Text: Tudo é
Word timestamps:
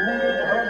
Tudo 0.00 0.12
é 0.12 0.69